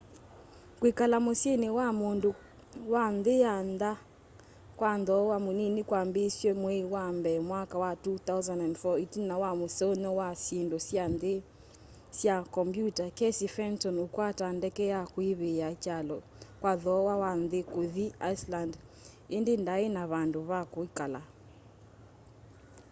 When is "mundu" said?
1.99-2.31